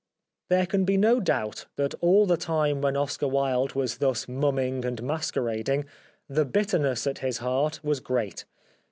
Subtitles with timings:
[0.49, 4.83] There can be no doubt that all the time when Oscar Wilde was thus mumming
[4.83, 5.85] and masquer ading
[6.27, 8.45] the bitterness at his heart was great.